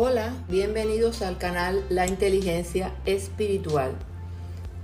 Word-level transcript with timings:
Hola, 0.00 0.32
bienvenidos 0.48 1.22
al 1.22 1.38
canal 1.38 1.84
La 1.88 2.06
Inteligencia 2.06 2.94
Espiritual. 3.04 3.90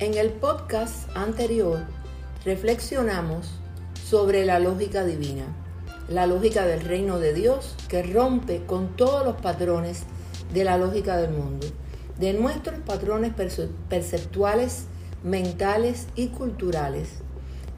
En 0.01 0.15
el 0.15 0.31
podcast 0.31 1.09
anterior 1.15 1.85
reflexionamos 2.45 3.49
sobre 4.05 4.45
la 4.45 4.59
lógica 4.59 5.05
divina, 5.05 5.45
la 6.09 6.27
lógica 6.27 6.67
del 6.67 6.81
reino 6.81 7.21
de 7.21 7.33
Dios 7.33 7.77
que 7.87 8.03
rompe 8.03 8.67
con 8.67 8.97
todos 8.97 9.25
los 9.25 9.37
patrones 9.37 10.03
de 10.53 10.65
la 10.65 10.79
lógica 10.79 11.17
del 11.17 11.31
mundo, 11.31 11.69
de 12.19 12.33
nuestros 12.33 12.81
patrones 12.81 13.35
perceptuales, 13.89 14.87
mentales 15.23 16.09
y 16.17 16.27
culturales. 16.31 17.21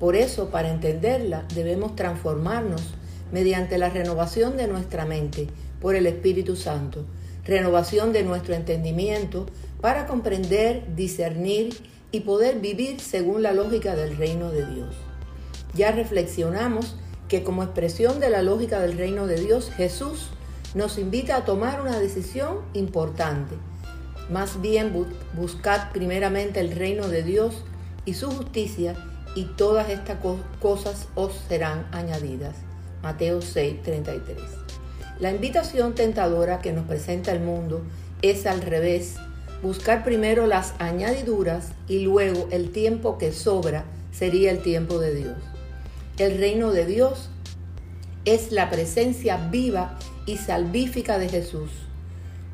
Por 0.00 0.16
eso, 0.16 0.48
para 0.48 0.70
entenderla, 0.70 1.44
debemos 1.54 1.96
transformarnos 1.96 2.94
mediante 3.30 3.76
la 3.76 3.90
renovación 3.90 4.56
de 4.56 4.68
nuestra 4.68 5.04
mente 5.04 5.48
por 5.82 5.94
el 5.96 6.06
Espíritu 6.06 6.56
Santo, 6.56 7.04
renovación 7.46 8.12
de 8.12 8.22
nuestro 8.22 8.54
entendimiento 8.54 9.46
para 9.80 10.06
comprender, 10.06 10.82
discernir 10.94 11.76
y 12.10 12.20
poder 12.20 12.60
vivir 12.60 13.00
según 13.00 13.42
la 13.42 13.52
lógica 13.52 13.94
del 13.94 14.16
reino 14.16 14.50
de 14.50 14.66
Dios. 14.66 14.94
Ya 15.74 15.92
reflexionamos 15.92 16.96
que 17.28 17.42
como 17.42 17.62
expresión 17.62 18.20
de 18.20 18.30
la 18.30 18.42
lógica 18.42 18.80
del 18.80 18.96
reino 18.96 19.26
de 19.26 19.40
Dios, 19.40 19.70
Jesús 19.76 20.30
nos 20.74 20.98
invita 20.98 21.36
a 21.36 21.44
tomar 21.44 21.80
una 21.80 21.98
decisión 21.98 22.58
importante. 22.72 23.54
Más 24.30 24.60
bien 24.60 24.92
buscad 25.34 25.92
primeramente 25.92 26.60
el 26.60 26.72
reino 26.72 27.08
de 27.08 27.22
Dios 27.22 27.64
y 28.04 28.14
su 28.14 28.30
justicia 28.30 28.96
y 29.34 29.44
todas 29.44 29.90
estas 29.90 30.18
cosas 30.60 31.08
os 31.14 31.32
serán 31.48 31.86
añadidas. 31.92 32.56
Mateo 33.02 33.42
6, 33.42 33.82
33. 33.82 34.65
La 35.18 35.30
invitación 35.30 35.94
tentadora 35.94 36.60
que 36.60 36.72
nos 36.72 36.86
presenta 36.86 37.32
el 37.32 37.40
mundo 37.40 37.82
es 38.20 38.44
al 38.44 38.60
revés, 38.60 39.14
buscar 39.62 40.04
primero 40.04 40.46
las 40.46 40.74
añadiduras 40.78 41.72
y 41.88 42.00
luego 42.00 42.48
el 42.50 42.70
tiempo 42.70 43.16
que 43.16 43.32
sobra 43.32 43.84
sería 44.12 44.50
el 44.50 44.60
tiempo 44.60 44.98
de 44.98 45.14
Dios. 45.14 45.36
El 46.18 46.38
reino 46.38 46.70
de 46.70 46.84
Dios 46.84 47.30
es 48.26 48.52
la 48.52 48.68
presencia 48.68 49.36
viva 49.50 49.98
y 50.26 50.36
salvífica 50.36 51.18
de 51.18 51.30
Jesús. 51.30 51.70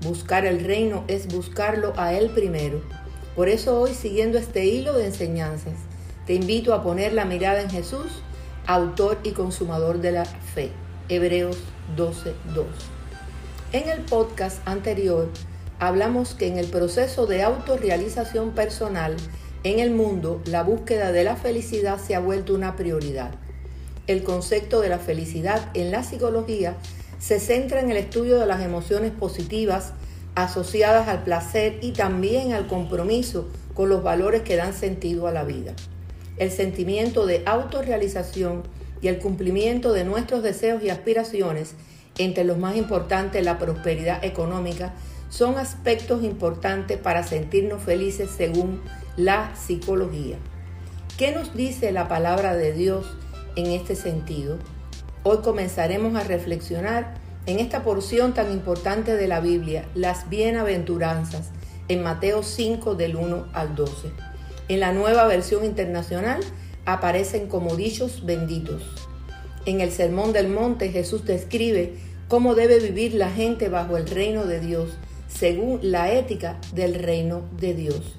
Buscar 0.02 0.46
el 0.46 0.64
reino 0.64 1.02
es 1.08 1.26
buscarlo 1.26 1.94
a 1.96 2.14
Él 2.14 2.30
primero. 2.30 2.80
Por 3.34 3.48
eso 3.48 3.80
hoy, 3.80 3.94
siguiendo 3.94 4.38
este 4.38 4.66
hilo 4.66 4.92
de 4.92 5.06
enseñanzas, 5.06 5.74
te 6.26 6.34
invito 6.34 6.74
a 6.74 6.82
poner 6.84 7.12
la 7.12 7.24
mirada 7.24 7.60
en 7.60 7.70
Jesús 7.70 8.22
autor 8.66 9.18
y 9.24 9.32
consumador 9.32 10.00
de 10.00 10.12
la 10.12 10.24
fe. 10.24 10.70
Hebreos 11.08 11.56
12:2. 11.96 12.64
En 13.72 13.88
el 13.88 14.00
podcast 14.00 14.66
anterior 14.66 15.28
hablamos 15.78 16.34
que 16.34 16.46
en 16.46 16.58
el 16.58 16.66
proceso 16.66 17.26
de 17.26 17.42
autorrealización 17.42 18.52
personal 18.52 19.16
en 19.64 19.78
el 19.78 19.90
mundo, 19.90 20.42
la 20.46 20.62
búsqueda 20.62 21.12
de 21.12 21.24
la 21.24 21.36
felicidad 21.36 21.98
se 21.98 22.14
ha 22.14 22.20
vuelto 22.20 22.54
una 22.54 22.76
prioridad. 22.76 23.30
El 24.06 24.22
concepto 24.24 24.80
de 24.80 24.88
la 24.88 24.98
felicidad 24.98 25.70
en 25.74 25.90
la 25.90 26.02
psicología 26.02 26.76
se 27.18 27.38
centra 27.38 27.80
en 27.80 27.90
el 27.90 27.96
estudio 27.96 28.38
de 28.38 28.46
las 28.46 28.62
emociones 28.62 29.12
positivas 29.12 29.92
asociadas 30.34 31.08
al 31.08 31.22
placer 31.24 31.78
y 31.82 31.92
también 31.92 32.52
al 32.52 32.66
compromiso 32.66 33.48
con 33.74 33.88
los 33.88 34.02
valores 34.02 34.42
que 34.42 34.56
dan 34.56 34.74
sentido 34.74 35.26
a 35.26 35.32
la 35.32 35.44
vida 35.44 35.74
el 36.38 36.50
sentimiento 36.50 37.26
de 37.26 37.42
autorrealización 37.46 38.62
y 39.02 39.08
el 39.08 39.18
cumplimiento 39.18 39.92
de 39.92 40.04
nuestros 40.04 40.42
deseos 40.42 40.82
y 40.82 40.88
aspiraciones, 40.88 41.74
entre 42.16 42.44
los 42.44 42.56
más 42.56 42.76
importantes 42.76 43.44
la 43.44 43.58
prosperidad 43.58 44.24
económica, 44.24 44.94
son 45.28 45.58
aspectos 45.58 46.22
importantes 46.22 46.98
para 46.98 47.22
sentirnos 47.22 47.82
felices 47.82 48.30
según 48.34 48.80
la 49.16 49.54
psicología. 49.56 50.36
¿Qué 51.18 51.32
nos 51.32 51.54
dice 51.54 51.90
la 51.92 52.08
palabra 52.08 52.54
de 52.54 52.72
Dios 52.72 53.06
en 53.56 53.66
este 53.66 53.96
sentido? 53.96 54.58
Hoy 55.24 55.38
comenzaremos 55.38 56.14
a 56.14 56.24
reflexionar 56.24 57.14
en 57.46 57.58
esta 57.58 57.82
porción 57.82 58.34
tan 58.34 58.52
importante 58.52 59.16
de 59.16 59.26
la 59.26 59.40
Biblia, 59.40 59.84
las 59.94 60.28
bienaventuranzas, 60.28 61.50
en 61.88 62.02
Mateo 62.02 62.42
5 62.42 62.94
del 62.94 63.16
1 63.16 63.46
al 63.52 63.74
12. 63.74 64.12
En 64.68 64.80
la 64.80 64.92
nueva 64.92 65.26
versión 65.26 65.64
internacional 65.64 66.40
aparecen 66.84 67.48
como 67.48 67.76
dichos 67.76 68.24
benditos. 68.24 68.82
En 69.66 69.80
el 69.80 69.92
Sermón 69.92 70.32
del 70.32 70.48
Monte 70.48 70.90
Jesús 70.90 71.24
describe 71.24 71.94
cómo 72.28 72.54
debe 72.54 72.80
vivir 72.80 73.14
la 73.14 73.30
gente 73.30 73.68
bajo 73.68 73.96
el 73.96 74.06
reino 74.06 74.44
de 74.44 74.60
Dios, 74.60 74.90
según 75.28 75.78
la 75.82 76.12
ética 76.12 76.58
del 76.74 76.94
reino 76.94 77.42
de 77.58 77.74
Dios. 77.74 78.16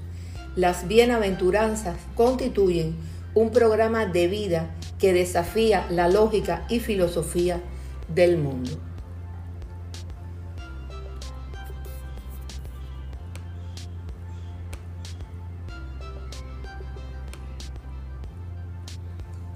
Las 0.55 0.87
bienaventuranzas 0.87 1.97
constituyen 2.15 2.95
un 3.33 3.51
programa 3.51 4.05
de 4.05 4.27
vida 4.27 4.75
que 4.99 5.13
desafía 5.13 5.85
la 5.89 6.07
lógica 6.07 6.65
y 6.69 6.79
filosofía 6.79 7.59
del 8.13 8.37
mundo. 8.37 8.71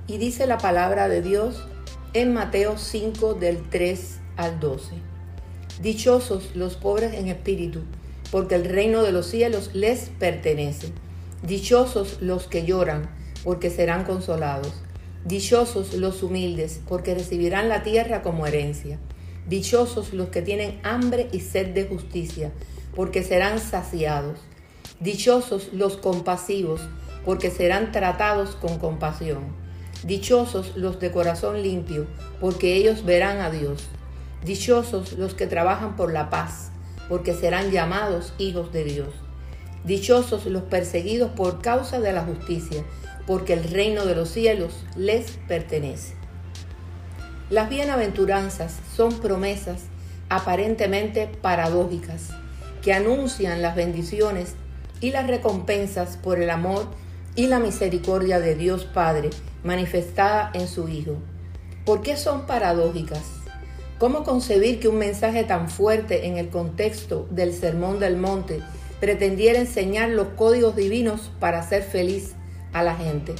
Y 0.10 0.20
dice 0.20 0.48
la 0.48 0.58
palabra 0.58 1.10
de 1.10 1.22
Dios 1.22 1.68
en 2.14 2.34
Mateo 2.34 2.78
5 2.78 3.34
del 3.34 3.70
3 3.70 4.20
al 4.38 4.58
12. 4.62 4.94
Dichosos 5.82 6.56
los 6.56 6.78
pobres 6.78 7.14
en 7.16 7.28
espíritu, 7.28 7.82
porque 8.32 8.56
el 8.56 8.64
reino 8.64 9.04
de 9.04 9.12
los 9.12 9.28
cielos 9.28 9.72
les 9.74 10.10
pertenece. 10.18 10.94
Dichosos 11.44 12.22
los 12.22 12.48
que 12.48 12.66
lloran, 12.66 13.10
porque 13.44 13.70
serán 13.70 14.06
consolados. 14.06 14.72
Dichosos 15.26 15.94
los 15.94 16.24
humildes, 16.24 16.80
porque 16.88 17.14
recibirán 17.14 17.68
la 17.68 17.84
tierra 17.84 18.22
como 18.22 18.48
herencia. 18.48 19.00
Dichosos 19.50 20.14
los 20.14 20.30
que 20.30 20.42
tienen 20.42 20.80
hambre 20.84 21.28
y 21.34 21.42
sed 21.42 21.74
de 21.74 21.84
justicia, 21.84 22.54
porque 22.96 23.24
serán 23.24 23.60
saciados. 23.60 24.40
Dichosos 25.02 25.74
los 25.74 25.98
compasivos, 25.98 26.80
porque 27.26 27.52
serán 27.52 27.92
tratados 27.92 28.56
con 28.56 28.80
compasión. 28.80 29.67
Dichosos 30.04 30.76
los 30.76 31.00
de 31.00 31.12
corazón 31.12 31.64
limpio, 31.64 32.08
porque 32.40 32.76
ellos 32.76 33.04
verán 33.04 33.40
a 33.40 33.50
Dios. 33.50 33.88
Dichosos 34.46 35.14
los 35.14 35.34
que 35.34 35.48
trabajan 35.48 35.96
por 35.96 36.14
la 36.14 36.30
paz, 36.30 36.70
porque 37.10 37.34
serán 37.34 37.72
llamados 37.72 38.34
hijos 38.38 38.72
de 38.72 38.84
Dios. 38.84 39.10
Dichosos 39.84 40.46
los 40.46 40.64
perseguidos 40.64 41.32
por 41.32 41.62
causa 41.62 42.00
de 42.00 42.14
la 42.14 42.24
justicia, 42.24 42.84
porque 43.26 43.54
el 43.54 43.64
reino 43.64 44.06
de 44.06 44.16
los 44.16 44.30
cielos 44.30 44.86
les 44.96 45.32
pertenece. 45.48 46.16
Las 47.50 47.70
bienaventuranzas 47.70 48.76
son 48.96 49.20
promesas 49.20 49.84
aparentemente 50.30 51.28
paradójicas 51.42 52.30
que 52.82 52.94
anuncian 52.94 53.62
las 53.62 53.76
bendiciones 53.76 54.56
y 55.02 55.12
las 55.12 55.28
recompensas 55.28 56.18
por 56.18 56.40
el 56.40 56.50
amor 56.50 56.88
y 57.36 57.48
la 57.48 57.60
misericordia 57.60 58.40
de 58.40 58.56
Dios 58.56 58.86
Padre 58.86 59.30
manifestada 59.68 60.50
en 60.54 60.68
su 60.68 60.88
Hijo. 60.88 61.18
¿Por 61.86 62.02
qué 62.02 62.16
son 62.16 62.48
paradójicas? 62.48 63.24
¿Cómo 64.00 64.24
concebir 64.24 64.80
que 64.80 64.88
un 64.88 64.98
mensaje 64.98 65.44
tan 65.44 65.70
fuerte 65.70 66.26
en 66.26 66.38
el 66.38 66.50
contexto 66.50 67.28
del 67.32 67.54
Sermón 67.54 68.00
del 68.00 68.16
Monte 68.16 68.62
pretendiera 69.02 69.60
enseñar 69.60 70.10
los 70.10 70.30
códigos 70.30 70.76
divinos 70.76 71.32
para 71.40 71.60
hacer 71.60 71.84
feliz 71.84 72.34
a 72.72 72.82
la 72.82 72.96
gente? 72.96 73.36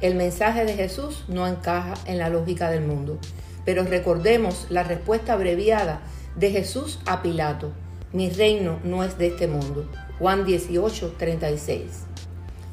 El 0.00 0.16
mensaje 0.16 0.64
de 0.64 0.74
Jesús 0.74 1.24
no 1.28 1.46
encaja 1.46 1.94
en 2.04 2.18
la 2.18 2.30
lógica 2.30 2.68
del 2.70 2.84
mundo, 2.84 3.18
pero 3.64 3.84
recordemos 3.84 4.66
la 4.70 4.82
respuesta 4.82 5.34
abreviada 5.34 6.00
de 6.34 6.50
Jesús 6.50 6.98
a 7.06 7.22
Pilato. 7.22 7.70
Mi 8.12 8.28
reino 8.28 8.80
no 8.82 9.04
es 9.04 9.18
de 9.18 9.28
este 9.28 9.46
mundo. 9.46 9.88
Juan 10.18 10.44
18, 10.44 11.14
36. 11.16 11.82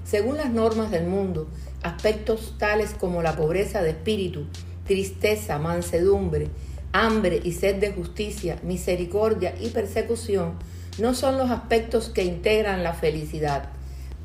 Según 0.04 0.38
las 0.38 0.50
normas 0.50 0.90
del 0.90 1.06
mundo, 1.06 1.50
aspectos 1.88 2.56
tales 2.58 2.94
como 2.94 3.22
la 3.22 3.36
pobreza 3.36 3.82
de 3.82 3.92
espíritu, 3.92 4.46
tristeza, 4.86 5.58
mansedumbre, 5.58 6.50
hambre 6.92 7.42
y 7.44 7.52
sed 7.52 7.76
de 7.76 7.92
justicia, 7.92 8.58
misericordia 8.64 9.54
y 9.60 9.70
persecución 9.70 10.54
no 10.98 11.14
son 11.14 11.38
los 11.38 11.52
aspectos 11.52 12.10
que 12.10 12.24
integran 12.24 12.84
la 12.84 12.94
felicidad, 12.94 13.70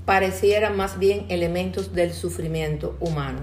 parecieran 0.07 0.77
más 0.77 0.99
bien 0.99 1.27
elementos 1.29 1.95
del 1.95 2.13
sufrimiento 2.13 2.97
humano. 3.01 3.41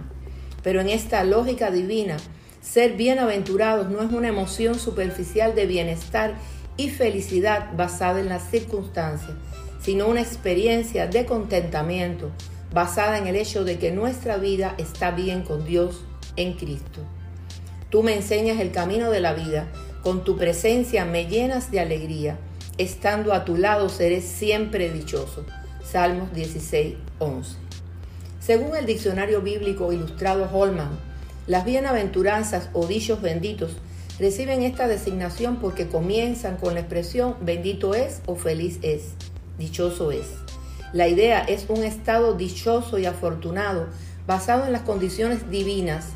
Pero 0.63 0.81
en 0.81 0.89
esta 0.89 1.23
lógica 1.23 1.71
divina, 1.71 2.17
ser 2.61 2.93
bienaventurados 2.93 3.89
no 3.89 4.01
es 4.01 4.11
una 4.11 4.29
emoción 4.29 4.79
superficial 4.79 5.55
de 5.55 5.67
bienestar 5.67 6.35
y 6.75 6.89
felicidad 6.89 7.75
basada 7.75 8.19
en 8.19 8.29
las 8.29 8.49
circunstancias, 8.49 9.33
sino 9.81 10.07
una 10.07 10.21
experiencia 10.21 11.07
de 11.07 11.25
contentamiento 11.25 12.31
basada 12.73 13.17
en 13.17 13.27
el 13.27 13.35
hecho 13.35 13.63
de 13.63 13.79
que 13.79 13.91
nuestra 13.91 14.37
vida 14.37 14.75
está 14.77 15.11
bien 15.11 15.43
con 15.43 15.65
Dios 15.65 16.03
en 16.35 16.53
Cristo. 16.53 17.01
Tú 17.89 18.03
me 18.03 18.15
enseñas 18.15 18.59
el 18.59 18.71
camino 18.71 19.11
de 19.11 19.19
la 19.19 19.33
vida, 19.33 19.67
con 20.03 20.23
tu 20.23 20.37
presencia 20.37 21.05
me 21.05 21.25
llenas 21.25 21.71
de 21.71 21.79
alegría 21.79 22.37
estando 22.79 23.33
a 23.33 23.43
tu 23.43 23.57
lado 23.57 23.89
seré 23.89 24.21
siempre 24.21 24.89
dichoso. 24.89 25.45
Salmos 25.83 26.33
16, 26.33 26.95
11. 27.19 27.57
Según 28.39 28.75
el 28.75 28.85
diccionario 28.85 29.41
bíblico 29.41 29.91
ilustrado 29.91 30.49
Holman, 30.51 30.97
las 31.45 31.65
bienaventuranzas 31.65 32.69
o 32.71 32.87
dichos 32.87 33.21
benditos 33.21 33.73
reciben 34.17 34.63
esta 34.63 34.87
designación 34.87 35.57
porque 35.57 35.87
comienzan 35.87 36.55
con 36.55 36.73
la 36.73 36.79
expresión 36.79 37.35
bendito 37.41 37.95
es 37.95 38.21
o 38.27 38.35
feliz 38.35 38.79
es, 38.81 39.09
dichoso 39.57 40.11
es. 40.11 40.27
La 40.91 41.07
idea 41.07 41.41
es 41.41 41.65
un 41.69 41.83
estado 41.83 42.33
dichoso 42.33 42.97
y 42.97 43.05
afortunado 43.05 43.87
basado 44.25 44.65
en 44.65 44.71
las 44.71 44.81
condiciones 44.81 45.49
divinas 45.49 46.07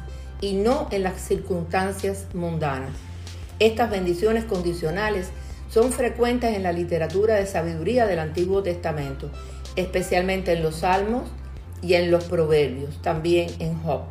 y 0.42 0.54
no 0.54 0.88
en 0.92 1.04
las 1.04 1.22
circunstancias 1.22 2.25
mundanas. 2.34 2.92
Estas 3.60 3.92
bendiciones 3.92 4.46
condicionales 4.46 5.30
son 5.70 5.92
frecuentes 5.92 6.56
en 6.56 6.64
la 6.64 6.72
literatura 6.72 7.36
de 7.36 7.46
sabiduría 7.46 8.08
del 8.08 8.20
Antiguo 8.20 8.64
Testamento, 8.64 9.30
especialmente 9.75 10.54
en 10.54 10.64
los 10.64 10.78
Salmos 10.78 11.30
y 11.81 11.94
en 11.94 12.10
los 12.10 12.24
Proverbios, 12.26 13.02
también 13.02 13.50
en 13.60 13.80
Job. 13.84 14.02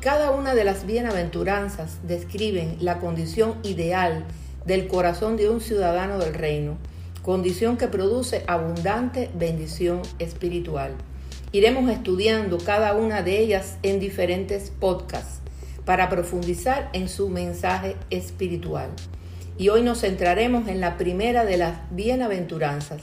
Cada 0.00 0.30
una 0.30 0.54
de 0.54 0.64
las 0.64 0.86
bienaventuranzas 0.86 1.98
describen 2.06 2.76
la 2.80 2.98
condición 2.98 3.56
ideal 3.62 4.24
del 4.64 4.88
corazón 4.88 5.36
de 5.36 5.48
un 5.48 5.60
ciudadano 5.60 6.18
del 6.18 6.34
reino, 6.34 6.78
condición 7.22 7.76
que 7.76 7.88
produce 7.88 8.44
abundante 8.46 9.30
bendición 9.34 10.02
espiritual. 10.18 10.92
Iremos 11.52 11.90
estudiando 11.90 12.58
cada 12.58 12.94
una 12.94 13.22
de 13.22 13.38
ellas 13.40 13.76
en 13.82 14.00
diferentes 14.00 14.70
podcasts 14.70 15.40
para 15.84 16.08
profundizar 16.08 16.88
en 16.92 17.08
su 17.08 17.28
mensaje 17.28 17.96
espiritual. 18.10 18.90
Y 19.58 19.68
hoy 19.68 19.82
nos 19.82 20.00
centraremos 20.00 20.68
en 20.68 20.80
la 20.80 20.96
primera 20.96 21.44
de 21.44 21.56
las 21.56 21.80
bienaventuranzas, 21.90 23.02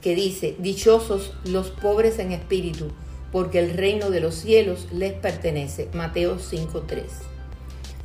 que 0.00 0.14
dice, 0.14 0.56
Dichosos 0.58 1.34
los 1.44 1.70
pobres 1.70 2.18
en 2.18 2.32
espíritu, 2.32 2.90
porque 3.30 3.58
el 3.58 3.76
reino 3.76 4.10
de 4.10 4.20
los 4.20 4.34
cielos 4.34 4.88
les 4.92 5.12
pertenece. 5.12 5.88
Mateo 5.92 6.38
5.3. 6.38 7.02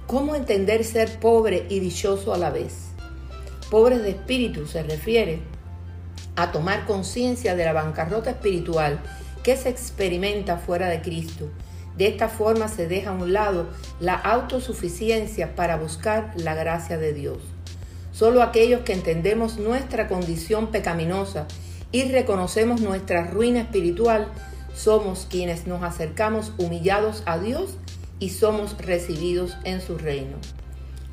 ¿Cómo 0.06 0.36
entender 0.36 0.84
ser 0.84 1.20
pobre 1.20 1.66
y 1.70 1.80
dichoso 1.80 2.34
a 2.34 2.38
la 2.38 2.52
vez? 2.52 2.95
Pobres 3.76 4.04
de 4.04 4.12
espíritu 4.12 4.68
se 4.68 4.84
refiere 4.84 5.42
a 6.38 6.54
tomar 6.54 6.86
conciencia 6.86 7.58
de 7.58 7.66
la 7.66 7.74
bancarrota 7.74 8.30
espiritual 8.30 9.02
que 9.44 9.58
se 9.58 9.68
experimenta 9.68 10.56
fuera 10.56 10.88
de 10.88 11.02
Cristo. 11.02 11.50
De 11.98 12.08
esta 12.08 12.30
forma 12.30 12.70
se 12.70 12.88
deja 12.88 13.10
a 13.10 13.14
un 13.14 13.34
lado 13.34 13.68
la 14.00 14.14
autosuficiencia 14.14 15.58
para 15.58 15.76
buscar 15.76 16.32
la 16.38 16.56
gracia 16.56 16.98
de 16.98 17.12
Dios. 17.12 17.40
Solo 18.14 18.44
aquellos 18.44 18.84
que 18.84 18.94
entendemos 18.94 19.58
nuestra 19.58 20.08
condición 20.08 20.68
pecaminosa 20.72 21.46
y 21.92 22.06
reconocemos 22.06 22.80
nuestra 22.80 23.26
ruina 23.26 23.60
espiritual 23.60 24.30
somos 24.74 25.28
quienes 25.30 25.68
nos 25.68 25.84
acercamos 25.84 26.54
humillados 26.58 27.24
a 27.26 27.40
Dios 27.40 27.78
y 28.20 28.30
somos 28.30 28.78
recibidos 28.78 29.58
en 29.66 29.82
su 29.82 29.98
reino. 29.98 30.38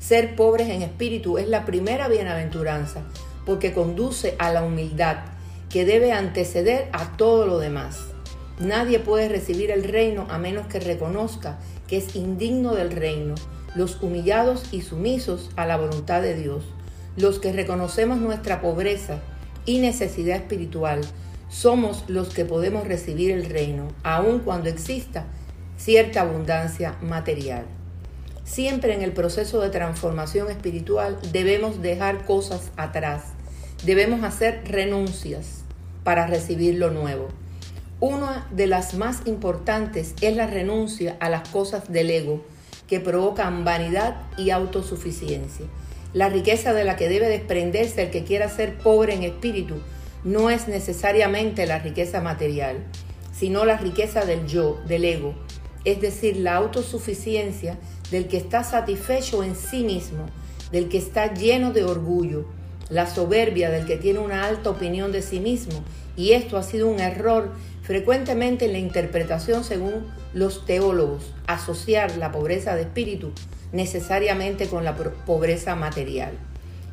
Ser 0.03 0.35
pobres 0.35 0.67
en 0.67 0.81
espíritu 0.81 1.37
es 1.37 1.47
la 1.47 1.63
primera 1.63 2.09
bienaventuranza 2.09 3.03
porque 3.45 3.71
conduce 3.71 4.35
a 4.37 4.51
la 4.51 4.61
humildad 4.61 5.19
que 5.69 5.85
debe 5.85 6.11
anteceder 6.11 6.89
a 6.91 7.15
todo 7.15 7.47
lo 7.47 7.57
demás. 7.57 8.01
Nadie 8.59 8.99
puede 8.99 9.29
recibir 9.29 9.71
el 9.71 9.85
reino 9.85 10.27
a 10.29 10.37
menos 10.39 10.67
que 10.67 10.81
reconozca 10.81 11.57
que 11.87 11.95
es 11.95 12.17
indigno 12.17 12.75
del 12.75 12.91
reino, 12.91 13.35
los 13.75 14.03
humillados 14.03 14.73
y 14.73 14.81
sumisos 14.81 15.51
a 15.55 15.65
la 15.65 15.77
voluntad 15.77 16.21
de 16.21 16.35
Dios, 16.35 16.65
los 17.15 17.39
que 17.39 17.53
reconocemos 17.53 18.17
nuestra 18.17 18.59
pobreza 18.59 19.21
y 19.65 19.79
necesidad 19.79 20.35
espiritual, 20.35 20.99
somos 21.47 22.03
los 22.09 22.33
que 22.33 22.43
podemos 22.43 22.85
recibir 22.85 23.31
el 23.31 23.45
reino, 23.45 23.87
aun 24.03 24.39
cuando 24.39 24.67
exista 24.67 25.27
cierta 25.77 26.23
abundancia 26.23 26.97
material. 27.01 27.63
Siempre 28.45 28.93
en 28.93 29.01
el 29.01 29.13
proceso 29.13 29.61
de 29.61 29.69
transformación 29.69 30.49
espiritual 30.51 31.17
debemos 31.31 31.81
dejar 31.81 32.25
cosas 32.25 32.71
atrás, 32.75 33.23
debemos 33.85 34.23
hacer 34.23 34.63
renuncias 34.65 35.63
para 36.03 36.27
recibir 36.27 36.75
lo 36.75 36.91
nuevo. 36.91 37.29
Una 38.01 38.45
de 38.51 38.67
las 38.67 38.95
más 38.95 39.21
importantes 39.25 40.13
es 40.19 40.35
la 40.35 40.47
renuncia 40.47 41.15
a 41.21 41.29
las 41.29 41.47
cosas 41.47 41.89
del 41.89 42.11
ego 42.11 42.43
que 42.87 42.99
provocan 42.99 43.63
vanidad 43.63 44.17
y 44.37 44.49
autosuficiencia. 44.49 45.65
La 46.13 46.27
riqueza 46.27 46.73
de 46.73 46.83
la 46.83 46.97
que 46.97 47.07
debe 47.07 47.29
desprenderse 47.29 48.03
el 48.03 48.11
que 48.11 48.25
quiera 48.25 48.49
ser 48.49 48.77
pobre 48.77 49.13
en 49.13 49.23
espíritu 49.23 49.75
no 50.25 50.49
es 50.49 50.67
necesariamente 50.67 51.65
la 51.65 51.79
riqueza 51.79 52.19
material, 52.19 52.83
sino 53.33 53.63
la 53.63 53.77
riqueza 53.77 54.25
del 54.25 54.47
yo, 54.47 54.81
del 54.85 55.05
ego, 55.05 55.33
es 55.85 56.01
decir, 56.01 56.37
la 56.37 56.55
autosuficiencia 56.55 57.77
del 58.13 58.27
que 58.27 58.37
está 58.37 58.63
satisfecho 58.63 59.43
en 59.43 59.55
sí 59.55 59.83
mismo, 59.83 60.27
del 60.71 60.87
que 60.87 60.99
está 60.99 61.33
lleno 61.33 61.71
de 61.71 61.83
orgullo, 61.83 62.45
la 62.89 63.07
soberbia 63.07 63.71
del 63.71 63.87
que 63.87 63.97
tiene 63.97 64.19
una 64.19 64.45
alta 64.45 64.69
opinión 64.69 65.11
de 65.11 65.23
sí 65.23 65.39
mismo, 65.39 65.83
y 66.15 66.33
esto 66.33 66.57
ha 66.57 66.63
sido 66.63 66.87
un 66.89 66.99
error 66.99 67.49
frecuentemente 67.81 68.65
en 68.65 68.73
la 68.73 68.77
interpretación 68.77 69.63
según 69.63 70.05
los 70.31 70.67
teólogos, 70.67 71.33
asociar 71.47 72.15
la 72.17 72.31
pobreza 72.31 72.75
de 72.75 72.83
espíritu 72.83 73.31
necesariamente 73.71 74.67
con 74.67 74.83
la 74.83 74.95
pobreza 74.95 75.75
material 75.75 76.33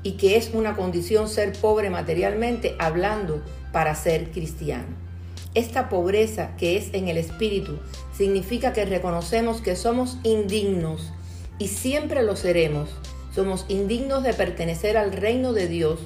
y 0.03 0.13
que 0.13 0.39
es 0.39 0.53
una 0.55 0.75
condición 0.75 1.29
ser 1.29 1.53
pobre 1.53 1.91
materialmente 1.91 2.77
hablando 2.79 3.43
para 3.73 3.95
ser 3.95 4.31
cristiano. 4.31 5.10
Esta 5.55 5.89
pobreza 5.89 6.57
que 6.57 6.77
es 6.77 6.95
en 6.95 7.09
el 7.09 7.17
espíritu 7.17 7.79
significa 8.17 8.73
que 8.73 8.85
reconocemos 8.85 9.61
que 9.61 9.75
somos 9.75 10.19
indignos 10.23 11.13
y 11.59 11.69
siempre 11.69 12.23
lo 12.23 12.37
seremos. 12.37 12.89
Somos 13.35 13.67
indignos 13.69 14.23
de 14.23 14.33
pertenecer 14.33 14.97
al 14.97 15.13
reino 15.13 15.53
de 15.53 15.67
Dios 15.67 16.01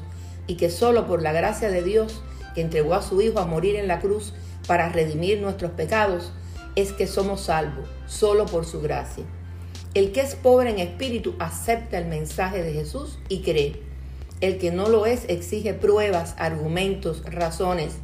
y 0.46 0.56
que 0.56 0.70
solo 0.70 1.06
por 1.06 1.22
la 1.22 1.32
gracia 1.32 1.70
de 1.70 1.82
Dios 1.82 2.22
que 2.54 2.62
entregó 2.62 2.94
a 2.94 3.02
su 3.02 3.20
Hijo 3.20 3.38
a 3.38 3.46
morir 3.46 3.76
en 3.76 3.88
la 3.88 4.00
cruz 4.00 4.32
para 4.66 4.88
redimir 4.88 5.40
nuestros 5.40 5.72
pecados 5.72 6.32
es 6.74 6.92
que 6.92 7.06
somos 7.06 7.42
salvos, 7.42 7.88
solo 8.06 8.46
por 8.46 8.64
su 8.64 8.80
gracia. 8.80 9.24
El 9.92 10.12
que 10.12 10.22
es 10.22 10.34
pobre 10.34 10.70
en 10.70 10.78
espíritu 10.78 11.34
acepta 11.38 11.98
el 11.98 12.06
mensaje 12.06 12.62
de 12.62 12.72
Jesús 12.72 13.18
y 13.28 13.42
cree. 13.42 13.80
El 14.40 14.58
que 14.58 14.72
no 14.72 14.88
lo 14.88 15.06
es 15.06 15.24
exige 15.28 15.74
pruebas, 15.74 16.34
argumentos, 16.38 17.22
razones. 17.26 17.94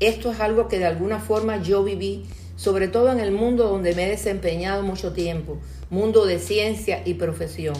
Esto 0.00 0.32
es 0.32 0.40
algo 0.40 0.68
que 0.68 0.78
de 0.78 0.86
alguna 0.86 1.20
forma 1.20 1.62
yo 1.62 1.84
viví, 1.84 2.24
sobre 2.56 2.88
todo 2.88 3.12
en 3.12 3.20
el 3.20 3.32
mundo 3.32 3.68
donde 3.68 3.94
me 3.94 4.06
he 4.06 4.10
desempeñado 4.10 4.82
mucho 4.82 5.12
tiempo, 5.12 5.58
mundo 5.90 6.26
de 6.26 6.38
ciencia 6.38 7.02
y 7.04 7.14
profesión. 7.14 7.76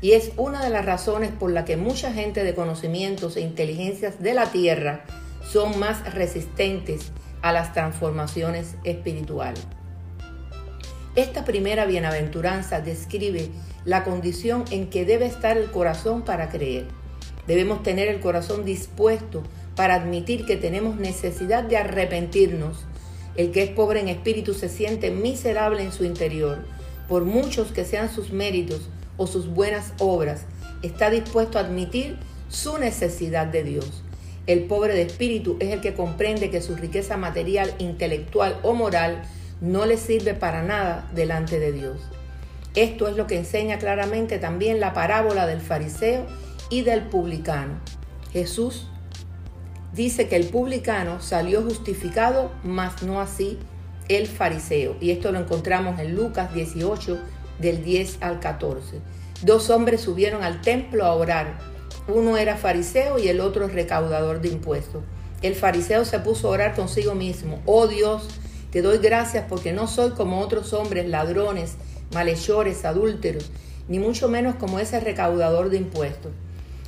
Y 0.00 0.12
es 0.12 0.32
una 0.36 0.62
de 0.62 0.70
las 0.70 0.84
razones 0.84 1.30
por 1.30 1.50
la 1.50 1.64
que 1.64 1.76
mucha 1.76 2.12
gente 2.12 2.44
de 2.44 2.54
conocimientos 2.54 3.36
e 3.36 3.40
inteligencias 3.40 4.20
de 4.22 4.34
la 4.34 4.50
Tierra 4.50 5.04
son 5.50 5.78
más 5.78 6.12
resistentes 6.14 7.12
a 7.42 7.52
las 7.52 7.72
transformaciones 7.72 8.74
espirituales. 8.84 9.64
Esta 11.14 11.44
primera 11.44 11.86
bienaventuranza 11.86 12.80
describe 12.80 13.50
la 13.84 14.02
condición 14.02 14.64
en 14.70 14.90
que 14.90 15.04
debe 15.04 15.26
estar 15.26 15.56
el 15.56 15.70
corazón 15.70 16.22
para 16.22 16.48
creer. 16.48 16.86
Debemos 17.46 17.82
tener 17.82 18.08
el 18.08 18.20
corazón 18.20 18.64
dispuesto 18.64 19.42
para 19.76 19.94
admitir 19.94 20.46
que 20.46 20.56
tenemos 20.56 20.96
necesidad 20.96 21.64
de 21.64 21.76
arrepentirnos. 21.76 22.84
El 23.36 23.50
que 23.50 23.64
es 23.64 23.70
pobre 23.70 24.00
en 24.00 24.08
espíritu 24.08 24.54
se 24.54 24.68
siente 24.68 25.10
miserable 25.10 25.82
en 25.82 25.92
su 25.92 26.04
interior. 26.04 26.64
Por 27.08 27.24
muchos 27.24 27.72
que 27.72 27.84
sean 27.84 28.12
sus 28.12 28.32
méritos 28.32 28.88
o 29.16 29.26
sus 29.26 29.48
buenas 29.48 29.92
obras, 29.98 30.42
está 30.82 31.10
dispuesto 31.10 31.58
a 31.58 31.62
admitir 31.62 32.16
su 32.48 32.78
necesidad 32.78 33.46
de 33.46 33.64
Dios. 33.64 34.02
El 34.46 34.64
pobre 34.64 34.94
de 34.94 35.02
espíritu 35.02 35.56
es 35.58 35.70
el 35.70 35.80
que 35.80 35.94
comprende 35.94 36.50
que 36.50 36.60
su 36.60 36.76
riqueza 36.76 37.16
material, 37.16 37.74
intelectual 37.78 38.58
o 38.62 38.74
moral 38.74 39.22
no 39.60 39.86
le 39.86 39.96
sirve 39.96 40.34
para 40.34 40.62
nada 40.62 41.10
delante 41.14 41.58
de 41.58 41.72
Dios. 41.72 41.96
Esto 42.74 43.08
es 43.08 43.16
lo 43.16 43.26
que 43.26 43.38
enseña 43.38 43.78
claramente 43.78 44.38
también 44.38 44.80
la 44.80 44.92
parábola 44.92 45.46
del 45.46 45.60
fariseo 45.60 46.26
y 46.70 46.82
del 46.82 47.02
publicano. 47.02 47.80
Jesús 48.32 48.88
dice 49.94 50.28
que 50.28 50.36
el 50.36 50.46
publicano 50.46 51.20
salió 51.20 51.62
justificado, 51.62 52.50
mas 52.62 53.02
no 53.02 53.20
así 53.20 53.58
el 54.08 54.26
fariseo. 54.26 54.96
Y 55.00 55.10
esto 55.10 55.32
lo 55.32 55.38
encontramos 55.38 55.98
en 56.00 56.14
Lucas 56.14 56.52
18, 56.52 57.18
del 57.58 57.84
10 57.84 58.18
al 58.20 58.40
14. 58.40 59.00
Dos 59.42 59.70
hombres 59.70 60.00
subieron 60.00 60.42
al 60.42 60.60
templo 60.60 61.04
a 61.04 61.14
orar. 61.14 61.58
Uno 62.08 62.36
era 62.36 62.56
fariseo 62.56 63.18
y 63.18 63.28
el 63.28 63.40
otro 63.40 63.68
recaudador 63.68 64.40
de 64.40 64.48
impuestos. 64.48 65.02
El 65.42 65.54
fariseo 65.54 66.04
se 66.04 66.18
puso 66.18 66.48
a 66.48 66.52
orar 66.52 66.74
consigo 66.74 67.14
mismo. 67.14 67.60
Oh 67.66 67.86
Dios, 67.86 68.28
te 68.70 68.82
doy 68.82 68.98
gracias 68.98 69.44
porque 69.48 69.72
no 69.72 69.86
soy 69.86 70.10
como 70.10 70.40
otros 70.40 70.72
hombres, 70.72 71.08
ladrones, 71.08 71.74
malhechores, 72.12 72.84
adúlteros, 72.84 73.50
ni 73.88 73.98
mucho 73.98 74.28
menos 74.28 74.56
como 74.56 74.78
ese 74.78 75.00
recaudador 75.00 75.70
de 75.70 75.76
impuestos. 75.76 76.32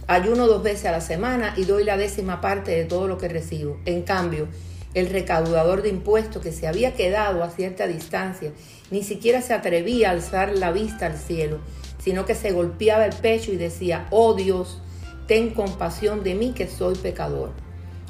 Ayuno 0.08 0.46
dos 0.46 0.62
veces 0.62 0.86
a 0.86 0.92
la 0.92 1.00
semana 1.00 1.54
y 1.56 1.64
doy 1.64 1.82
la 1.82 1.96
décima 1.96 2.40
parte 2.40 2.70
de 2.70 2.84
todo 2.84 3.08
lo 3.08 3.18
que 3.18 3.26
recibo. 3.26 3.78
En 3.86 4.02
cambio, 4.02 4.46
el 4.94 5.10
recaudador 5.10 5.82
de 5.82 5.88
impuestos 5.88 6.40
que 6.40 6.52
se 6.52 6.68
había 6.68 6.94
quedado 6.94 7.42
a 7.42 7.50
cierta 7.50 7.88
distancia 7.88 8.52
ni 8.92 9.02
siquiera 9.02 9.42
se 9.42 9.52
atrevía 9.52 10.08
a 10.08 10.12
alzar 10.12 10.52
la 10.56 10.70
vista 10.70 11.06
al 11.06 11.18
cielo, 11.18 11.58
sino 11.98 12.24
que 12.24 12.36
se 12.36 12.52
golpeaba 12.52 13.04
el 13.04 13.16
pecho 13.16 13.50
y 13.50 13.56
decía, 13.56 14.06
oh 14.10 14.34
Dios, 14.34 14.80
ten 15.26 15.50
compasión 15.50 16.22
de 16.22 16.36
mí 16.36 16.52
que 16.52 16.68
soy 16.68 16.94
pecador. 16.94 17.50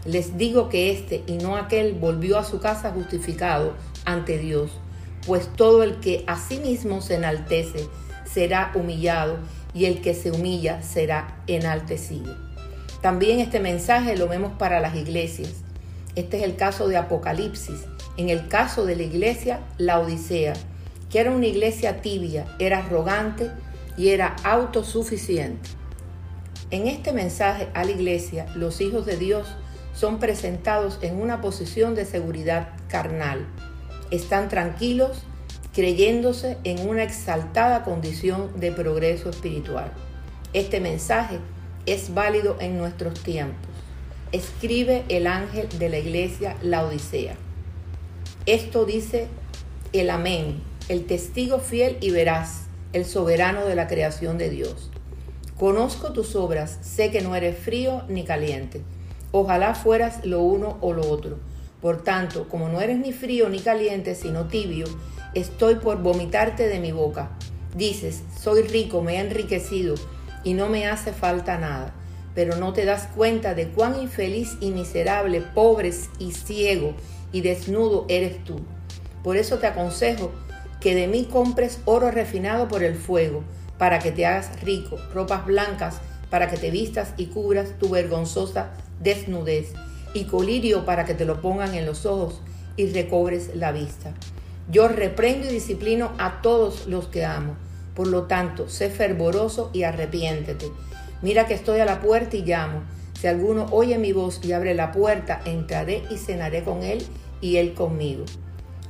Les 0.05 0.37
digo 0.37 0.69
que 0.69 0.93
este 0.93 1.25
y 1.27 1.39
no 1.39 1.57
aquel 1.57 1.95
volvió 1.95 2.39
a 2.39 2.45
su 2.45 2.61
casa 2.61 2.91
justificado 2.91 3.73
ante 4.05 4.37
Dios, 4.37 4.71
pues 5.27 5.49
todo 5.57 5.83
el 5.83 5.99
que 6.01 6.25
a 6.27 6.39
sí 6.39 6.59
mismo 6.59 7.01
se 7.01 7.15
enaltece 7.15 7.89
será 8.27 8.71
humillado 8.75 9.39
y 9.77 9.85
el 9.85 10.01
que 10.01 10.15
se 10.15 10.31
humilla 10.31 10.83
será 10.83 11.37
enaltecido. 11.47 12.35
También 13.03 13.41
este 13.41 13.61
mensaje 13.61 14.17
lo 14.17 14.27
vemos 14.27 14.53
para 14.59 14.81
las 14.81 14.97
iglesias. 14.97 15.53
Este 16.15 16.39
es 16.39 16.45
el 16.45 16.57
caso 16.57 16.89
de 16.89 16.97
Apocalipsis. 16.97 17.85
En 18.17 18.31
el 18.31 18.49
caso 18.49 18.87
de 18.87 18.97
la 18.97 19.03
iglesia, 19.03 19.61
la 19.77 20.01
Odisea, 20.01 20.55
que 21.11 21.21
era 21.21 21.31
una 21.31 21.47
iglesia 21.47 22.01
tibia, 22.01 22.47
era 22.59 22.79
arrogante 22.79 23.51
y 23.99 24.09
era 24.09 24.35
autosuficiente. 24.45 25.69
En 26.71 26.87
este 26.87 27.13
mensaje 27.13 27.69
a 27.75 27.85
la 27.85 27.91
iglesia, 27.91 28.47
los 28.55 28.81
hijos 28.81 29.05
de 29.05 29.19
Dios 29.19 29.47
son 29.93 30.19
presentados 30.19 30.99
en 31.03 31.21
una 31.21 31.43
posición 31.43 31.95
de 31.95 32.07
seguridad 32.07 32.71
carnal. 32.89 33.47
Están 34.11 34.49
tranquilos 34.49 35.23
creyéndose 35.77 36.57
en 36.65 36.89
una 36.89 37.03
exaltada 37.03 37.85
condición 37.85 38.51
de 38.59 38.73
progreso 38.73 39.29
espiritual. 39.29 39.93
Este 40.55 40.81
mensaje 40.81 41.39
es 41.85 42.15
válido 42.15 42.57
en 42.61 42.79
nuestros 42.79 43.21
tiempos. 43.21 43.69
Escribe 44.33 45.05
el 45.11 45.27
ángel 45.27 45.69
de 45.79 45.91
la 45.91 45.99
iglesia 45.99 46.57
la 46.63 46.87
Odisea. 46.87 47.35
Esto 48.47 48.87
dice 48.87 49.27
el 49.93 50.09
amén, 50.09 50.63
el 50.89 51.05
testigo 51.05 51.59
fiel 51.59 51.99
y 52.01 52.11
veraz, 52.11 52.69
el 52.95 53.05
soberano 53.05 53.67
de 53.67 53.75
la 53.75 53.87
creación 53.87 54.39
de 54.39 54.49
Dios. 54.49 54.91
Conozco 55.59 56.15
tus 56.15 56.37
obras, 56.37 56.79
sé 56.81 57.11
que 57.11 57.21
no 57.21 57.37
eres 57.37 57.59
frío 57.59 58.03
ni 58.09 58.25
caliente. 58.25 58.81
Ojalá 59.31 59.75
fueras 59.75 60.25
lo 60.25 60.41
uno 60.41 60.79
o 60.81 60.95
lo 60.95 61.07
otro. 61.07 61.37
Por 61.83 62.03
tanto, 62.03 62.49
como 62.49 62.71
no 62.71 62.81
eres 62.81 62.97
ni 62.99 63.13
frío 63.13 63.51
ni 63.51 63.59
caliente, 63.59 64.15
sino 64.15 64.47
tibio, 64.47 64.87
estoy 65.41 65.77
por 65.77 66.03
vomitarte 66.03 66.69
de 66.69 66.81
mi 66.81 66.93
boca. 66.93 67.31
Dices, 67.75 68.23
soy 68.41 68.63
rico, 68.63 69.03
me 69.03 69.17
he 69.17 69.21
enriquecido 69.21 69.95
y 70.45 70.55
no 70.55 70.69
me 70.69 70.87
hace 70.87 71.13
falta 71.13 71.59
nada, 71.59 71.93
pero 72.35 72.57
no 72.57 72.73
te 72.73 72.85
das 72.85 73.09
cuenta 73.15 73.55
de 73.55 73.69
cuán 73.69 74.01
infeliz 74.01 74.57
y 74.61 74.71
miserable, 74.71 75.43
pobre 75.43 75.93
y 76.19 76.33
ciego 76.33 76.95
y 77.33 77.43
desnudo 77.43 78.07
eres 78.09 78.43
tú. 78.45 78.61
Por 79.23 79.37
eso 79.37 79.59
te 79.59 79.67
aconsejo 79.67 80.33
que 80.81 80.95
de 80.95 81.07
mí 81.07 81.25
compres 81.31 81.81
oro 81.85 82.11
refinado 82.11 82.69
por 82.69 82.83
el 82.83 82.95
fuego, 82.95 83.43
para 83.77 83.99
que 83.99 84.13
te 84.13 84.25
hagas 84.25 84.63
rico, 84.63 84.97
ropas 85.13 85.45
blancas, 85.45 86.01
para 86.31 86.49
que 86.49 86.57
te 86.57 86.71
vistas 86.71 87.13
y 87.17 87.27
cubras 87.27 87.79
tu 87.79 87.91
vergonzosa 87.91 88.73
desnudez, 89.01 89.75
y 90.15 90.25
colirio 90.25 90.87
para 90.87 91.05
que 91.05 91.15
te 91.15 91.27
lo 91.27 91.43
pongan 91.43 91.75
en 91.75 91.85
los 91.85 92.07
ojos 92.07 92.41
y 92.77 92.87
recobres 92.87 93.55
la 93.55 93.73
vista. 93.73 94.15
Yo 94.71 94.89
reprendo 94.89 95.49
y 95.49 95.53
disciplino 95.53 96.13
a 96.19 96.43
todos 96.43 96.87
los 96.87 97.07
que 97.07 97.25
amo. 97.25 97.57
Por 97.95 98.09
lo 98.09 98.25
tanto, 98.25 98.69
sé 98.69 98.91
fervoroso 98.91 99.71
y 99.73 99.85
arrepiéntete. 99.85 100.67
Mira 101.23 101.47
que 101.47 101.55
estoy 101.55 101.81
a 101.81 101.85
la 101.85 102.01
puerta 102.01 102.37
y 102.37 102.43
llamo. 102.43 102.83
Si 103.19 103.27
alguno 103.27 103.67
oye 103.71 103.97
mi 103.99 104.13
voz 104.13 104.41
y 104.45 104.53
abre 104.53 104.75
la 104.75 104.93
puerta, 104.93 105.41
entraré 105.45 106.03
y 106.11 106.19
cenaré 106.19 106.63
con 106.63 106.83
él 106.83 107.05
y 107.41 107.57
él 107.57 107.75
conmigo. 107.75 108.25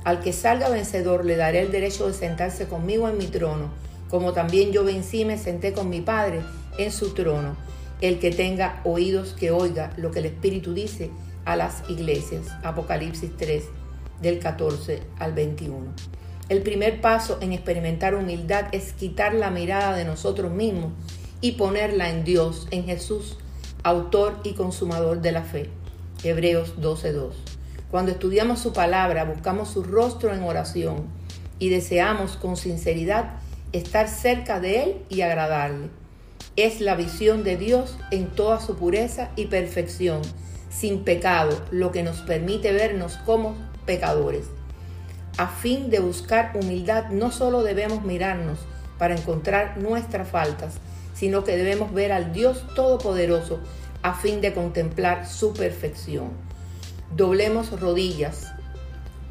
Al 0.03 0.19
que 0.19 0.33
salga 0.33 0.69
vencedor 0.69 1.25
le 1.25 1.35
daré 1.35 1.61
el 1.61 1.71
derecho 1.71 2.07
de 2.07 2.13
sentarse 2.13 2.67
conmigo 2.67 3.07
en 3.07 3.17
mi 3.17 3.27
trono, 3.27 3.69
como 4.09 4.33
también 4.33 4.71
yo 4.71 4.83
vencí 4.83 5.21
y 5.21 5.25
me 5.25 5.37
senté 5.37 5.73
con 5.73 5.89
mi 5.89 6.01
Padre 6.01 6.41
en 6.77 6.91
su 6.91 7.13
trono 7.13 7.55
el 8.01 8.19
que 8.19 8.31
tenga 8.31 8.81
oídos 8.83 9.33
que 9.33 9.51
oiga 9.51 9.91
lo 9.97 10.11
que 10.11 10.19
el 10.19 10.25
Espíritu 10.25 10.73
dice 10.73 11.09
a 11.45 11.55
las 11.55 11.83
iglesias. 11.89 12.45
Apocalipsis 12.63 13.31
3, 13.37 13.63
del 14.21 14.39
14 14.39 15.01
al 15.19 15.33
21. 15.33 15.93
El 16.49 16.61
primer 16.61 17.01
paso 17.01 17.37
en 17.41 17.51
experimentar 17.51 18.15
humildad 18.15 18.67
es 18.71 18.93
quitar 18.93 19.33
la 19.33 19.49
mirada 19.49 19.95
de 19.95 20.05
nosotros 20.05 20.51
mismos 20.51 20.93
y 21.41 21.53
ponerla 21.53 22.09
en 22.09 22.23
Dios, 22.23 22.67
en 22.71 22.85
Jesús, 22.85 23.37
autor 23.83 24.39
y 24.43 24.53
consumador 24.53 25.21
de 25.21 25.31
la 25.31 25.43
fe. 25.43 25.69
Hebreos 26.23 26.75
12:2. 26.81 27.33
Cuando 27.91 28.11
estudiamos 28.11 28.59
su 28.59 28.73
palabra, 28.73 29.25
buscamos 29.25 29.69
su 29.69 29.83
rostro 29.83 30.33
en 30.33 30.43
oración 30.43 31.05
y 31.59 31.69
deseamos 31.69 32.37
con 32.37 32.57
sinceridad 32.57 33.39
estar 33.71 34.07
cerca 34.07 34.59
de 34.59 34.83
Él 34.83 34.95
y 35.09 35.21
agradarle 35.21 35.89
es 36.57 36.81
la 36.81 36.95
visión 36.95 37.43
de 37.43 37.55
Dios 37.55 37.95
en 38.09 38.27
toda 38.27 38.59
su 38.59 38.75
pureza 38.75 39.29
y 39.35 39.45
perfección, 39.45 40.23
sin 40.71 41.03
pecado, 41.03 41.55
lo 41.69 41.91
que 41.91 42.01
nos 42.01 42.21
permite 42.21 42.71
vernos 42.71 43.17
como 43.17 43.55
pecadores. 43.87 44.45
A 45.37 45.47
fin 45.47 45.89
de 45.89 45.99
buscar 45.99 46.51
humildad, 46.53 47.09
no 47.09 47.31
solo 47.31 47.63
debemos 47.63 48.03
mirarnos 48.03 48.59
para 48.99 49.15
encontrar 49.15 49.77
nuestras 49.77 50.27
faltas, 50.27 50.75
sino 51.15 51.43
que 51.43 51.57
debemos 51.57 51.91
ver 51.91 52.11
al 52.11 52.31
Dios 52.33 52.63
Todopoderoso 52.75 53.59
a 54.03 54.13
fin 54.13 54.41
de 54.41 54.53
contemplar 54.53 55.27
su 55.27 55.53
perfección. 55.53 56.29
Doblemos 57.15 57.79
rodillas, 57.79 58.53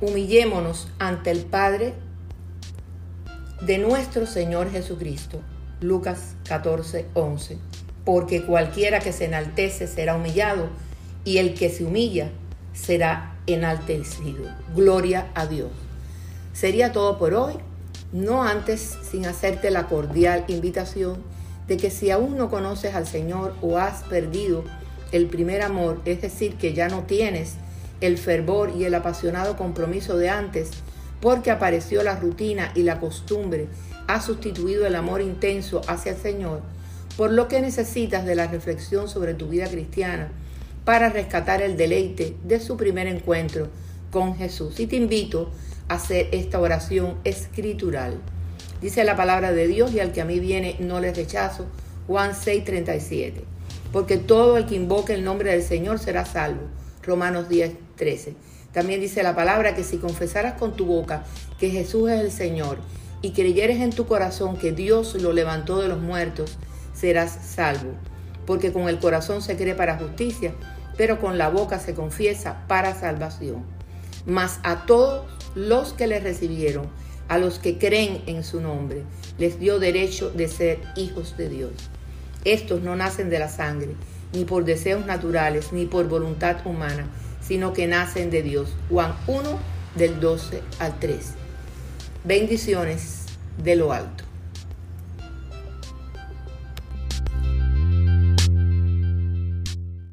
humillémonos 0.00 0.88
ante 0.98 1.30
el 1.30 1.44
Padre 1.44 1.94
de 3.60 3.78
nuestro 3.78 4.26
Señor 4.26 4.70
Jesucristo 4.72 5.40
Lucas 5.80 6.36
14, 6.48 7.06
11. 7.14 7.58
Porque 8.04 8.44
cualquiera 8.44 9.00
que 9.00 9.12
se 9.12 9.26
enaltece 9.26 9.86
será 9.86 10.16
humillado 10.16 10.68
y 11.25 11.38
el 11.38 11.54
que 11.54 11.70
se 11.70 11.84
humilla 11.84 12.30
será 12.72 13.36
enaltecido. 13.47 14.45
Gloria 14.75 15.31
a 15.35 15.47
Dios. 15.47 15.71
Sería 16.53 16.93
todo 16.93 17.19
por 17.19 17.35
hoy, 17.35 17.55
no 18.12 18.43
antes 18.43 18.97
sin 19.11 19.26
hacerte 19.26 19.71
la 19.71 19.88
cordial 19.88 20.45
invitación 20.49 21.23
de 21.67 21.76
que 21.76 21.91
si 21.91 22.11
aún 22.11 22.37
no 22.37 22.50
conoces 22.50 22.95
al 22.95 23.07
Señor 23.07 23.55
o 23.61 23.79
has 23.79 24.03
perdido 24.05 24.65
el 25.12 25.26
primer 25.26 25.62
amor, 25.62 26.00
es 26.05 26.23
decir, 26.23 26.57
que 26.57 26.73
ya 26.73 26.88
no 26.88 27.03
tienes 27.03 27.55
el 28.00 28.19
fervor 28.19 28.73
y 28.76 28.85
el 28.85 28.95
apasionado 28.95 29.57
compromiso 29.57 30.17
de 30.17 30.29
antes, 30.29 30.71
porque 31.21 31.50
apareció 31.50 32.03
la 32.03 32.17
rutina 32.17 32.73
y 32.75 32.83
la 32.83 33.00
costumbre 33.00 33.69
ha 34.07 34.21
sustituido 34.21 34.87
el 34.87 34.95
amor 34.95 35.21
intenso 35.21 35.81
hacia 35.88 36.12
el 36.12 36.19
Señor, 36.19 36.61
por 37.17 37.33
lo 37.33 37.49
que 37.49 37.61
necesitas 37.61 38.25
de 38.25 38.35
la 38.35 38.47
reflexión 38.47 39.09
sobre 39.09 39.35
tu 39.35 39.49
vida 39.49 39.67
cristiana 39.67 40.31
para 40.87 41.09
rescatar 41.09 41.62
el 41.62 41.76
deleite 41.76 42.37
de 42.45 42.61
su 42.61 42.76
primer 42.76 43.09
encuentro 43.09 43.69
con 44.12 44.37
Jesús. 44.37 44.78
Y 44.78 44.87
te 44.87 44.95
invito 44.95 45.50
a 45.88 45.95
hacer 45.95 46.28
esta 46.31 46.61
oración 46.61 47.16
escritural. 47.25 48.21
Dice 48.81 49.02
la 49.02 49.16
palabra 49.16 49.50
de 49.50 49.66
Dios 49.66 49.93
y 49.93 49.99
al 49.99 50.12
que 50.12 50.21
a 50.21 50.25
mí 50.25 50.38
viene 50.38 50.76
no 50.78 51.00
le 51.00 51.12
rechazo. 51.12 51.66
Juan 52.07 52.35
6:37. 52.35 53.43
Porque 53.93 54.16
todo 54.16 54.57
el 54.57 54.66
que 54.66 54.76
invoque 54.76 55.14
el 55.14 55.25
nombre 55.25 55.50
del 55.50 55.64
Señor 55.64 55.99
será 55.99 56.25
salvo. 56.25 56.62
Romanos 57.02 57.49
10:13. 57.49 58.35
También 58.73 59.00
dice 59.00 59.25
la 59.25 59.35
palabra 59.35 59.75
que 59.75 59.83
si 59.83 59.97
confesaras 59.97 60.55
con 60.55 60.76
tu 60.76 60.87
boca 60.87 61.25
que 61.59 61.71
Jesús 61.71 62.11
es 62.11 62.21
el 62.21 62.31
Señor 62.31 62.78
y 63.23 63.33
creyeres 63.33 63.81
en 63.81 63.90
tu 63.90 64.07
corazón 64.07 64.57
que 64.57 64.71
Dios 64.71 65.16
lo 65.21 65.33
levantó 65.33 65.81
de 65.81 65.88
los 65.88 65.99
muertos, 65.99 66.57
serás 66.95 67.37
salvo. 67.43 67.90
Porque 68.47 68.73
con 68.73 68.88
el 68.88 69.00
corazón 69.00 69.43
se 69.43 69.57
cree 69.57 69.75
para 69.75 69.99
justicia, 69.99 70.55
pero 70.97 71.21
con 71.21 71.38
la 71.38 71.49
boca 71.49 71.79
se 71.79 71.95
confiesa 71.95 72.65
para 72.69 72.95
salvación. 72.95 73.65
Mas 74.26 74.61
a 74.62 74.87
todos 74.87 75.26
los 75.55 75.93
que 75.93 76.07
le 76.07 76.21
recibieron, 76.21 76.88
a 77.29 77.38
los 77.38 77.59
que 77.59 77.79
creen 77.79 78.23
en 78.26 78.45
su 78.45 78.61
nombre, 78.61 79.03
les 79.38 79.59
dio 79.59 79.79
derecho 79.79 80.31
de 80.31 80.49
ser 80.49 80.81
hijos 80.97 81.37
de 81.37 81.49
Dios. 81.49 81.73
Estos 82.45 82.83
no 82.83 82.97
nacen 82.97 83.31
de 83.31 83.38
la 83.38 83.49
sangre, 83.49 83.95
ni 84.33 84.45
por 84.45 84.65
deseos 84.65 85.05
naturales, 85.07 85.73
ni 85.73 85.87
por 85.87 86.09
voluntad 86.09 86.59
humana, 86.65 87.09
sino 87.41 87.73
que 87.73 87.87
nacen 87.87 88.31
de 88.31 88.43
Dios. 88.43 88.75
Juan 88.91 89.15
1 89.26 89.59
del 89.97 90.21
12 90.21 90.62
al 90.79 90.99
13. 90.99 91.35
Bendiciones 92.25 93.26
de 93.62 93.76
lo 93.76 93.93
alto. 93.93 94.25